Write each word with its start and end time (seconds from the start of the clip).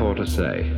Therefore 0.00 0.14
to 0.14 0.26
say, 0.26 0.72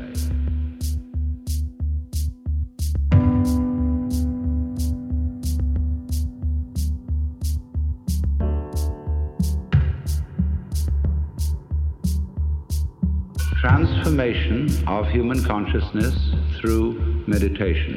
transformation 13.60 14.68
of 14.88 15.06
human 15.08 15.44
consciousness 15.44 16.16
through 16.58 17.24
meditation 17.28 17.96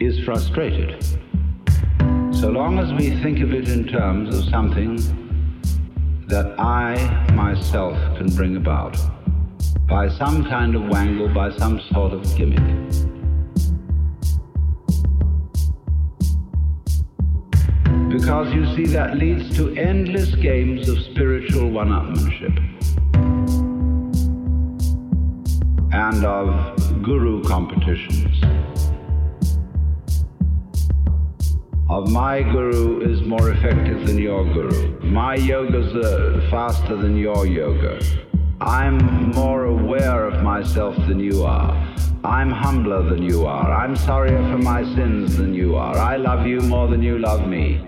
is 0.00 0.18
frustrated. 0.24 1.04
So 2.32 2.48
long 2.48 2.78
as 2.78 2.90
we 2.94 3.10
think 3.22 3.40
of 3.40 3.52
it 3.52 3.68
in 3.68 3.86
terms 3.86 4.34
of 4.34 4.44
something 4.44 4.96
that 6.28 6.58
I 6.58 6.75
myself 7.32 7.96
can 8.16 8.28
bring 8.34 8.56
about 8.56 8.96
by 9.88 10.08
some 10.08 10.44
kind 10.44 10.74
of 10.74 10.82
wangle, 10.88 11.28
by 11.32 11.50
some 11.56 11.80
sort 11.92 12.12
of 12.12 12.22
gimmick. 12.36 12.60
Because 18.08 18.52
you 18.54 18.64
see, 18.74 18.86
that 18.92 19.16
leads 19.16 19.56
to 19.56 19.74
endless 19.76 20.34
games 20.36 20.88
of 20.88 20.98
spiritual 21.10 21.70
one 21.70 21.88
upmanship 21.88 22.56
and 25.92 26.24
of 26.24 27.02
guru 27.02 27.42
competitions. 27.44 28.42
Of 31.88 32.10
my 32.10 32.42
guru 32.42 33.00
is 33.00 33.22
more 33.22 33.50
effective 33.50 34.06
than 34.06 34.18
your 34.18 34.44
guru. 34.44 34.98
My 35.02 35.36
yoga's 35.36 35.94
uh, 35.94 36.48
faster 36.50 36.96
than 36.96 37.16
your 37.16 37.46
yoga. 37.46 38.04
I'm 38.60 39.30
more 39.30 39.66
aware 39.66 40.24
of 40.26 40.42
myself 40.42 40.96
than 41.06 41.20
you 41.20 41.44
are. 41.44 41.70
I'm 42.24 42.50
humbler 42.50 43.04
than 43.04 43.22
you 43.22 43.46
are. 43.46 43.72
I'm 43.72 43.94
sorrier 43.94 44.42
for 44.50 44.58
my 44.58 44.82
sins 44.96 45.36
than 45.36 45.54
you 45.54 45.76
are. 45.76 45.96
I 45.96 46.16
love 46.16 46.44
you 46.44 46.60
more 46.60 46.88
than 46.88 47.02
you 47.02 47.18
love 47.20 47.46
me. 47.46 47.86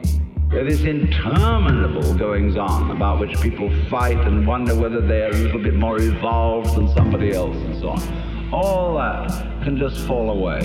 This 0.51 0.83
interminable 0.83 2.15
goings 2.15 2.57
on 2.57 2.93
about 2.93 3.19
which 3.19 3.39
people 3.41 3.69
fight 3.91 4.19
and 4.19 4.47
wonder 4.47 4.77
whether 4.77 5.01
they're 5.01 5.31
a 5.31 5.37
little 5.37 5.63
bit 5.63 5.75
more 5.75 6.01
evolved 6.01 6.77
than 6.77 6.89
somebody 6.95 7.33
else 7.33 7.57
and 7.57 7.81
so 7.81 7.89
on. 7.91 8.53
All 8.53 8.95
that 8.97 9.29
can 9.65 9.77
just 9.77 10.07
fall 10.07 10.31
away. 10.31 10.61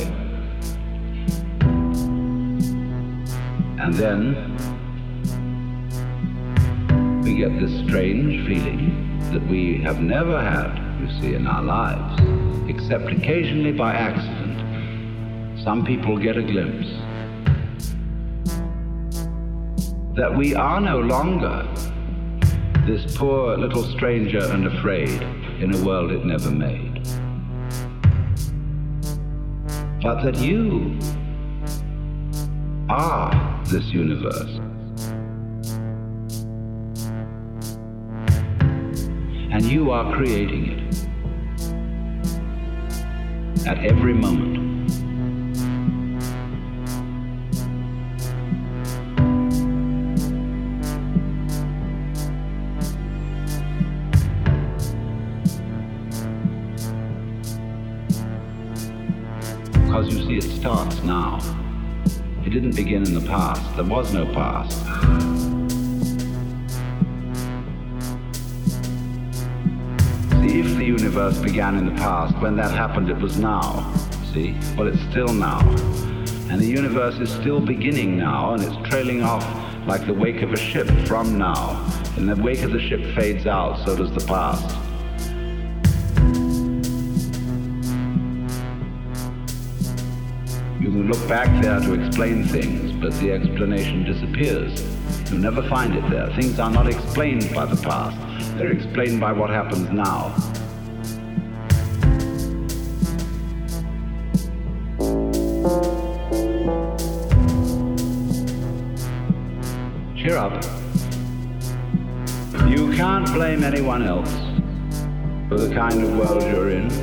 And 3.84 3.93
then 3.95 4.22
we 7.22 7.35
get 7.35 7.60
this 7.60 7.85
strange 7.85 8.47
feeling 8.47 9.19
that 9.34 9.45
we 9.47 9.81
have 9.81 9.99
never 9.99 10.39
had, 10.39 10.80
you 11.01 11.10
see, 11.19 11.34
in 11.35 11.45
our 11.45 11.61
lives, 11.61 12.22
except 12.69 13.11
occasionally 13.11 13.73
by 13.73 13.93
accident. 13.93 15.60
Some 15.61 15.84
people 15.85 16.18
get 16.18 16.38
a 16.38 16.41
glimpse 16.41 16.88
that 20.15 20.34
we 20.34 20.55
are 20.55 20.80
no 20.80 21.01
longer 21.01 21.68
this 22.88 23.18
poor 23.18 23.57
little 23.57 23.84
stranger 23.84 24.45
and 24.53 24.65
afraid 24.65 25.22
in 25.60 25.76
a 25.76 25.84
world 25.84 26.10
it 26.10 26.23
never 26.23 26.51
made. 26.51 27.03
But 30.01 30.23
that 30.23 30.38
you 30.38 30.97
are 32.88 33.52
this 33.69 33.85
universe. 33.85 34.60
And 39.52 39.64
you 39.64 39.91
are 39.91 40.14
creating 40.15 40.72
it 40.72 40.84
at 43.68 43.77
every 43.85 44.14
moment. 44.14 44.53
Because 59.72 60.14
you 60.14 60.26
see, 60.26 60.38
it 60.38 60.60
starts 60.60 61.02
now 61.03 61.62
didn't 62.53 62.75
begin 62.75 63.03
in 63.03 63.15
the 63.15 63.27
past. 63.27 63.75
There 63.75 63.84
was 63.84 64.13
no 64.13 64.27
past. 64.27 64.77
See, 70.39 70.59
if 70.59 70.77
the 70.77 70.85
universe 70.85 71.39
began 71.39 71.77
in 71.80 71.88
the 71.88 71.95
past, 71.99 72.39
when 72.43 72.55
that 72.57 72.69
happened, 72.69 73.09
it 73.09 73.17
was 73.17 73.39
now. 73.39 73.91
See? 74.31 74.55
Well, 74.77 74.88
it's 74.88 75.01
still 75.09 75.34
now. 75.34 75.67
And 76.51 76.61
the 76.61 76.67
universe 76.67 77.15
is 77.15 77.31
still 77.31 77.59
beginning 77.59 78.19
now, 78.19 78.53
and 78.53 78.61
it's 78.61 78.88
trailing 78.88 79.23
off 79.23 79.43
like 79.88 80.05
the 80.05 80.13
wake 80.13 80.43
of 80.43 80.53
a 80.53 80.57
ship 80.57 80.88
from 81.07 81.39
now. 81.39 81.84
And 82.17 82.30
the 82.30 82.35
wake 82.35 82.61
of 82.61 82.71
the 82.71 82.80
ship 82.80 83.15
fades 83.15 83.47
out, 83.47 83.84
so 83.84 83.95
does 83.95 84.11
the 84.13 84.23
past. 84.27 84.82
You 91.03 91.09
look 91.09 91.27
back 91.27 91.61
there 91.61 91.81
to 91.81 92.01
explain 92.01 92.45
things, 92.45 92.93
but 92.93 93.11
the 93.19 93.34
explanation 93.34 94.05
disappears. 94.05 94.81
You 95.30 95.38
never 95.38 95.61
find 95.67 95.93
it 95.95 96.09
there. 96.09 96.27
Things 96.27 96.57
are 96.59 96.71
not 96.71 96.88
explained 96.88 97.53
by 97.53 97.65
the 97.65 97.75
past. 97.75 98.17
They're 98.57 98.71
explained 98.71 99.19
by 99.19 99.34
what 99.34 99.49
happens 99.49 99.89
now. 99.91 100.34
Cheer 110.15 110.38
up. 110.38 110.63
You 112.69 112.93
can't 112.93 113.30
blame 113.34 113.65
anyone 113.65 114.03
else 114.03 114.31
for 115.49 115.57
the 115.57 115.75
kind 115.75 116.01
of 116.01 116.17
world 116.17 116.43
you're 116.43 116.69
in. 116.69 117.02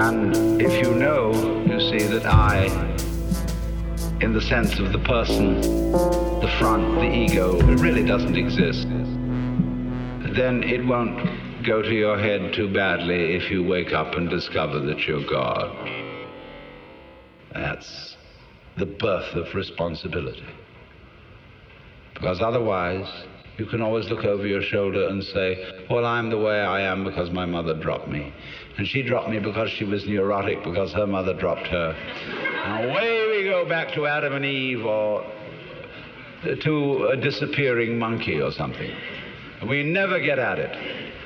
And 0.00 0.62
if 0.62 0.80
you 0.80 0.94
know, 0.94 1.32
you 1.66 1.80
see, 1.80 2.06
that 2.06 2.24
I, 2.24 2.66
in 4.20 4.32
the 4.32 4.40
sense 4.40 4.78
of 4.78 4.92
the 4.92 5.00
person, 5.00 5.60
the 5.90 6.56
front, 6.60 6.94
the 7.00 7.12
ego, 7.12 7.56
it 7.58 7.80
really 7.80 8.04
doesn't 8.04 8.36
exist, 8.36 8.86
then 10.36 10.62
it 10.62 10.86
won't 10.86 11.64
go 11.66 11.82
to 11.82 11.92
your 11.92 12.16
head 12.16 12.54
too 12.54 12.72
badly 12.72 13.34
if 13.34 13.50
you 13.50 13.64
wake 13.64 13.92
up 13.92 14.14
and 14.14 14.30
discover 14.30 14.78
that 14.78 15.00
you're 15.00 15.28
God. 15.28 15.76
That's 17.52 18.16
the 18.76 18.86
birth 18.86 19.34
of 19.34 19.52
responsibility. 19.52 20.46
Because 22.14 22.40
otherwise, 22.40 23.08
you 23.58 23.66
can 23.66 23.82
always 23.82 24.08
look 24.08 24.24
over 24.24 24.46
your 24.46 24.62
shoulder 24.62 25.08
and 25.08 25.24
say, 25.24 25.82
Well, 25.90 26.06
I'm 26.06 26.30
the 26.30 26.38
way 26.38 26.60
I 26.60 26.82
am 26.82 27.02
because 27.02 27.32
my 27.32 27.46
mother 27.46 27.74
dropped 27.74 28.06
me. 28.06 28.32
And 28.78 28.86
she 28.86 29.02
dropped 29.02 29.28
me 29.28 29.40
because 29.40 29.70
she 29.70 29.84
was 29.84 30.06
neurotic 30.06 30.62
because 30.62 30.92
her 30.92 31.06
mother 31.06 31.34
dropped 31.34 31.66
her. 31.66 31.90
And 32.64 32.90
away 32.90 33.26
we 33.28 33.44
go 33.44 33.68
back 33.68 33.92
to 33.94 34.06
Adam 34.06 34.34
and 34.34 34.44
Eve 34.44 34.86
or 34.86 35.26
to 36.62 37.06
a 37.08 37.16
disappearing 37.16 37.98
monkey 37.98 38.40
or 38.40 38.52
something. 38.52 38.90
We 39.68 39.82
never 39.82 40.20
get 40.20 40.38
at 40.38 40.60
it. 40.60 41.17